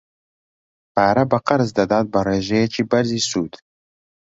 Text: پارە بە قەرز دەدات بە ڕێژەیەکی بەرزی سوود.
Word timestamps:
پارە 0.95 1.23
بە 1.31 1.39
قەرز 1.47 1.69
دەدات 1.79 2.05
بە 2.13 2.19
ڕێژەیەکی 2.27 2.87
بەرزی 2.91 3.25
سوود. 3.29 3.53